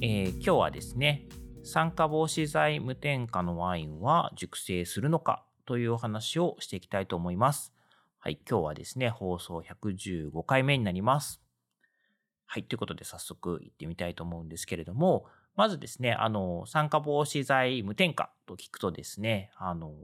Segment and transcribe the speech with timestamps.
[0.00, 1.26] えー今日はですね、
[1.64, 7.72] 酸化防止剤無添加のワインは熟成するのかというお話をしていきたいと思います。
[8.18, 11.40] はい、今日はですね、放送115回目になります。
[12.46, 19.94] はい、ということで早速行ってみたいと思うんですけれども、まずですね、あの、酸化防止剤無添加と聞くとですね、あの、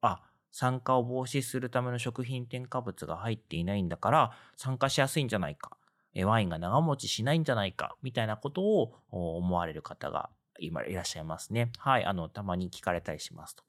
[0.00, 5.76] あ、酸化を防止するための食品添加物が入っていないんだから酸化しやすいんじゃないか。
[6.24, 11.70] ワインが長持ちしないんじゃないか、みたいなことを思われる方が今いらっしゃいますね。
[11.78, 13.64] はい、あの、たまに聞かれたりしますと。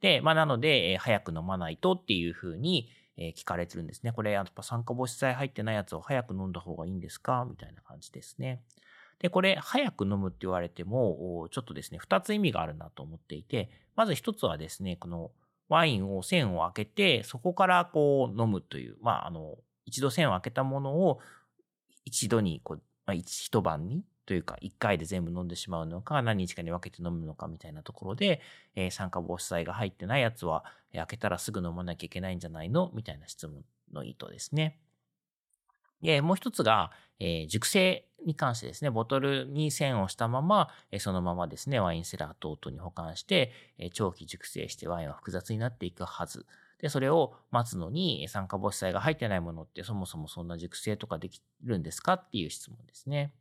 [0.00, 4.12] で、まあ、なので、え早く飲まないとっていうふうに、え聞かれてるんですね。
[4.12, 7.46] これ、やっぱ酸化防止剤入ってないやつを早く飲んだ方がいいんですか？
[7.48, 8.62] みたいな感じですね。
[9.18, 15.32] で、これ、早く飲むって言われても、ちょっとですね、二つ意味があるなと思っていて、まず一つはですね、この
[15.68, 21.20] ワインを栓を開けて、そこからこう飲むという、まあ、あの、一度栓を開けたものを
[22.10, 28.40] 一度にこう、まあ、一晩にというか一回で全部飲んでしまうのか何日かに分けて飲むのかみたいなところで、
[28.74, 34.78] えー酸化防止剤が入ってないやつは、えー開けたらすぐ飲まなきゃいけないんじゃないのみたいな質問の意図ですね。
[36.02, 46.46] で、もう一つが、えー熟成に関してですね、ボトルに栓をしたまま、えそのままですね、ワインセラー等々に保管して、え長期熟成してワインは複雑になっていくはず。
[46.80, 53.32] で、それを待つのに酸化防止剤が入ってないものってそもそもそんな熟成とかできるんですかっていう質問ですね。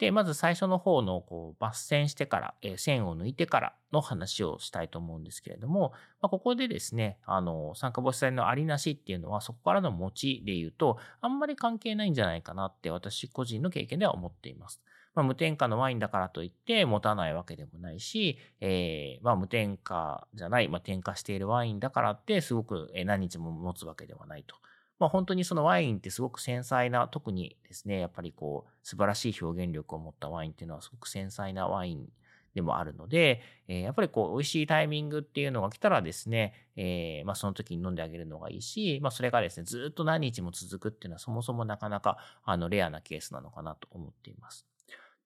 [0.00, 5.92] で、まず最初の方のこう抜栓してから、え線を抜いてからの話をしたいと思うんですけれども、
[6.22, 14.80] まあ、ここでですね、あの、酸化防止剤のありなしっていうのはそこからの持ちで言うと、あんまり関係ないんじゃないかなって私個人の経験では思っています。
[15.14, 24.54] まあ、無添加のワインだからといって持たないわけでもないし、えーまあ、無添加じゃない、まあ、添加しているワインだからってすごく何日も持つわけではないと。
[25.00, 32.06] まあ、本当にそのワインってすごく繊細な、特にですね、やっぱりこう、素晴らしい表現力を持ったワインっていうのはすごく繊細なワイン
[32.54, 44.69] でもあるので、やっぱりこう、美味しいタイミングっていうのが来たらですね、えーまあ、その時に飲んであげるのがいいし、まあ、それがですね、ずっと何日も続くっていうのはそもそもなかなか、あの、レアなケースなのかなと思っています。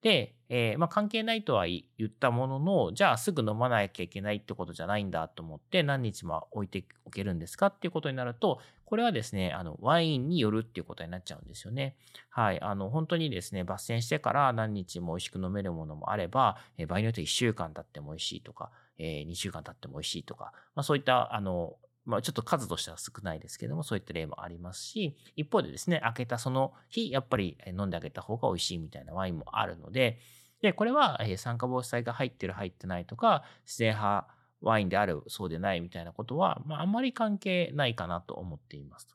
[0.04, 11.96] で、えーまあ、関係ないとは言ったものの、じゃあすぐ飲まなきゃいけないってことじゃないんだと思って何日も置いておけるんですかっていうことになると、これはですね、あの、ワインによるっていうことになっちゃうんですよね。
[12.28, 12.60] はい。
[12.60, 30.18] あの、本当にですね、抜栓してから何日も美味しく飲めるものもあれば、えー場合によって1週間経っても美味しいとか、えー2週間経っても美味しいとか、まあそういった、あの、まあ、ちょっと数としては少ないですけども、そういった例もありますし、一方でですね、開けたその日、やっぱり飲んであげた方が美味しいみたいなワインもあるので、
[30.60, 34.28] で、これは酸化防止剤が入ってる入ってないとか、自然派
[34.60, 39.08] ワインであるそうでないみたいなことは、まあ、あんまり関係ないかなと思っています。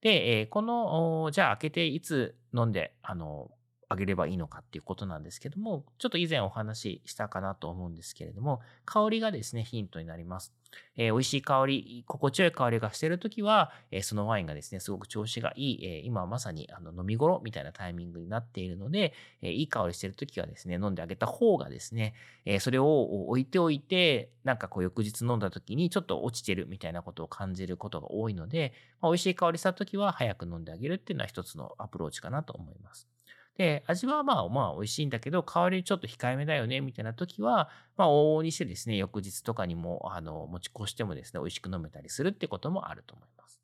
[0.00, 3.50] で、この、じゃあ開けていつ飲んで、あの、
[3.88, 10.52] あげればいいのかっていうことなんですけども、ちょっと以前お話ししたかなと思うんですけれども、香りがですね、ヒントになります。
[10.96, 19.12] えー美味しい香り、心地よい香りがしているときは、えーそのワインがですね、すごく調子がいい、えー今はまさにあの飲み頃みたいなタイミングになっているので、
[19.42, 22.14] えーいい香りしているときはですね、飲んであげた方がですね、
[22.44, 33.13] えーそれを置いておいて、なんかこう翌日飲んだときにちょっと落ちてるみたいなことを感じることが多いので、まあ、美味しい香りしたときは早く飲んであげるっていうのは一つのアプローチかなと思います。
[33.56, 43.60] で、味はまあまあ美味しいんだけど、香りちょっと控えめだよね、みたいな時は、まあ往々にしてですね、翌日とかにも、あの、持ち越してもですね、美味しく飲めたりするってこともあると思います。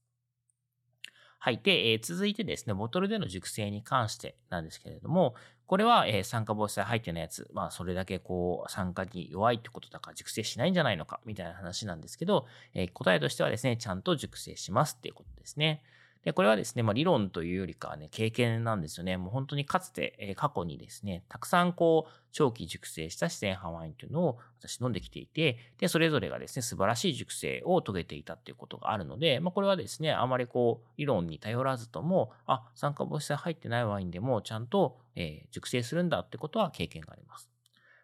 [1.38, 1.60] はい。
[1.62, 5.34] で、えー続いてですね、ボトルでの熟成に関してなんですけれども、
[5.66, 15.82] これは、えー酸化防止剤入ってないやつ、まあ、それだけこう、酸化に弱いってことだから熟成しないんじゃないのか、みたいな話なんですけど、えー答えとしてはですね、ちゃんと熟成しますっていうことですね。
[16.24, 19.16] で、これはですね、まあ理論というよりかはね、経験なんですよね。
[19.16, 37.48] もう本当にかつて、えー過去にですね、たくさんこう、長期熟成した自然派ワインというのを私飲んできていて、で、それぞれがですね、素晴らしい熟成を遂げていたっていうことがあるので、まあこれはですね、あまりこう、理論に頼らずとも、あ、酸化防止剤入ってないワインでもちゃんと、えー熟成するんだってことは経験があります。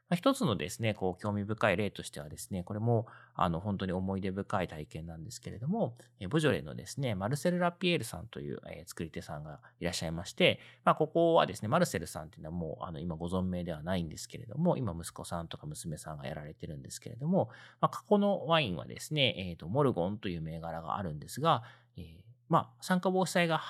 [0.09, 5.97] まあ、一つのですね、こう、興味深い例としてはですね、これも、あの、本当に思い出深い体験なんですけれども、
[6.31, 17.51] ボジョレのですね、マルセル・ラピエールさんという、え作り手さんがいらっしゃいまして、まあ、ここはですね、マルセルさんっていうのはもう、あの、今ご存命ではないんですけれども、今息子さんとか娘さんがやられてるんですけれども、
[17.81, 21.65] まあ、過去のワインはですね、えっ、ー、と、モルゴンという銘柄があるんですが、
[21.97, 22.05] えー、
[22.49, 23.61] まあ、酸化防止剤が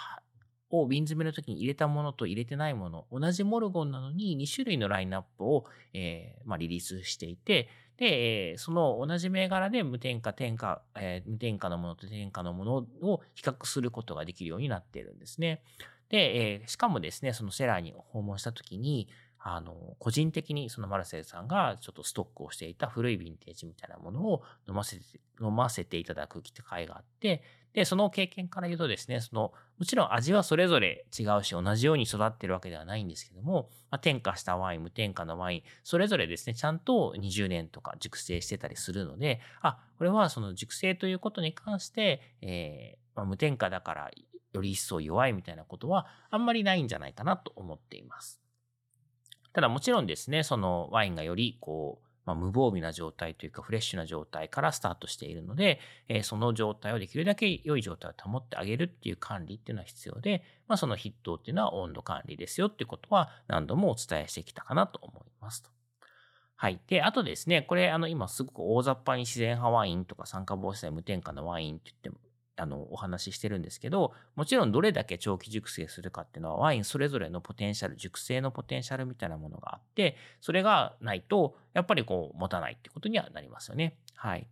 [0.81, 15.62] を瓶詰めの時に入れたものと入れてないもの、同じモルゴンなのに2種類のラインナップを、えーまあ、リリースしていて、で、その同じ銘柄で無添加、添加、えー、無添加のものと添加のものを比較することができるようになっているんですね。
[16.08, 19.08] で、えー、しかもですね、そのセラーに訪問した時に、
[19.48, 25.04] あの、個人的にそのマルセルさんがちょっとストックをしていた古いヴィンテージみたいなものを飲ませて、
[25.40, 44.10] 飲ませていただく機会があって、で、その経験から言うとですね、その、もちろん味はそれぞれ違うし、同じように育ってるわけではないんですけども、まあ、添加したワイン、無添加のワイン、それぞれですね、ちゃんと20年とか熟成してたりするので、あ、これはその熟成ということに関して、えーまあ、無添加だから
[44.54, 48.40] より一層弱いみたいなことはあんまりないんじゃないかなと思っています。
[49.56, 55.80] ただもちろんですね、そのワインがよりこう、まあ、無防備な状態というかフレッシュな状態からスタートしているので、
[56.10, 65.70] えー、その状態をできるだけ良い状態を保ってあげるっていう管理っていうのは必要で、まあ、その筆頭っていうのは温度管理ですよっていうことは何度もお伝えしてきたかなと思いますと。
[66.56, 66.78] はい。
[66.86, 72.16] で、あとですね、これ、あの、今すごく大雑把に自然派ワインとか酸化防止剤無添加のワインって言っても
[72.56, 83.96] あの、お話ししてるんですけど、もちろんどれだけ長期熟成するかっていうのはワインそれぞれのポテンシャル、熟成のポテンシャルみたいなものがあって、それがないと、やっぱりこう、持たないってことにはなりますよね。
[84.14, 84.48] はい。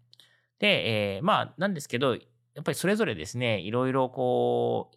[0.58, 2.20] で、えー、まあ、なんですけど、や
[2.60, 4.96] っぱりそれぞれですね、いろいろこう、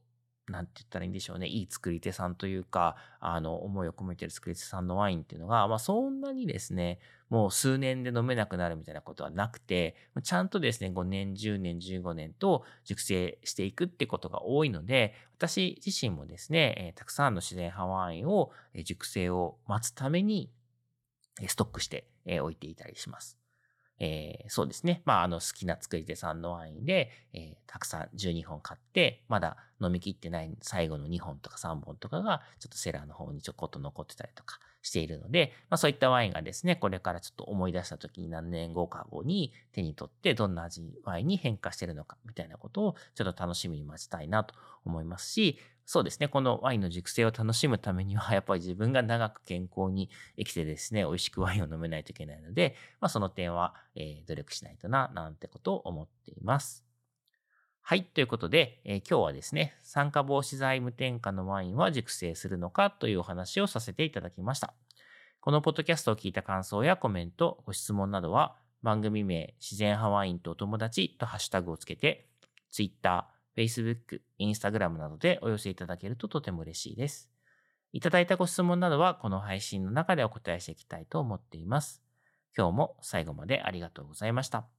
[0.49, 6.99] なんて言ったらいいんでしょうね、いい作り手さんというか、あの、思いを込めてる作り手さんのワインっていうのが、まあそんなにですね、
[7.29, 20.49] もう数年で飲めなくなるみたいなことはなくて、ちゃんとですね、5年、10年、15年と熟成していくってことが多いので、私自身もですね、えたくさんの自然派ワインを、え熟成を待つために、
[21.45, 23.37] ストックして、え置いていたりします。
[23.99, 25.01] えー、そうですね。
[25.05, 44.55] まあ、あの、好きな作り手さんのワインで、えー、たくさん12本買って、まだ飲み切ってない最後の2本とか3本とかが、ちょっとセラーの方にちょこっと残ってたりとかしているので、まあ、そういったワインがですね、これからちょっと思い出した時に何年後か後に手に取ってどんな味ワインに変化してるのかみたいなことをちょっと楽しみに待ちたいなと
[44.85, 46.27] 思いますし、そうですね。
[46.27, 56.86] このワインの熟成を楽しむためには、やっぱり自分が長く健康に生きてですね、美味しくワインを飲めないといけないので、まあその点は、えー、努力しないとな、なんてことを思っています。
[57.89, 58.03] はい。
[58.03, 64.73] ということで、えー、今日はですね、酸化防止剤無添加のワインは熟成するのかというお話をさせていただきました。
[65.39, 72.27] このポッドキャストを聞いた感想やコメント、ご質問などは、番組名、自然派ワインとお友達とハッシュタグをつけて、
[72.71, 73.25] Twitter、
[73.55, 77.31] Facebook、Instagram などでお寄せいただけるととても嬉しいです。
[77.93, 82.03] いただいたご質問などはこの配信の中でお答えしていきたいと思っています。
[82.53, 84.76] 今日も最後までありがとうございました。